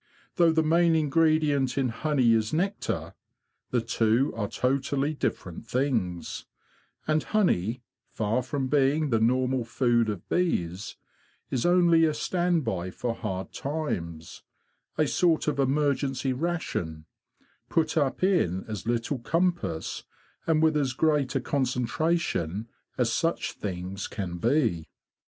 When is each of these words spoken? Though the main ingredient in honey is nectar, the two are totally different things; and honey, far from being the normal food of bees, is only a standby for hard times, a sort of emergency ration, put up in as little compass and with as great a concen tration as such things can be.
Though 0.37 0.51
the 0.51 0.63
main 0.63 0.95
ingredient 0.95 1.77
in 1.77 1.89
honey 1.89 2.33
is 2.33 2.51
nectar, 2.51 3.13
the 3.69 3.81
two 3.81 4.33
are 4.35 4.47
totally 4.47 5.13
different 5.13 5.63
things; 5.67 6.47
and 7.05 7.21
honey, 7.21 7.83
far 8.09 8.41
from 8.41 8.67
being 8.67 9.11
the 9.11 9.19
normal 9.19 9.63
food 9.63 10.09
of 10.09 10.27
bees, 10.27 10.95
is 11.51 11.67
only 11.67 12.03
a 12.05 12.15
standby 12.15 12.89
for 12.89 13.13
hard 13.13 13.53
times, 13.53 14.41
a 14.97 15.05
sort 15.05 15.47
of 15.47 15.59
emergency 15.59 16.33
ration, 16.33 17.05
put 17.69 17.95
up 17.95 18.23
in 18.23 18.65
as 18.67 18.87
little 18.87 19.19
compass 19.19 20.03
and 20.47 20.63
with 20.63 20.75
as 20.75 20.93
great 20.93 21.35
a 21.35 21.39
concen 21.39 21.85
tration 21.87 22.65
as 22.97 23.13
such 23.13 23.51
things 23.51 24.07
can 24.07 24.39
be. 24.39 24.87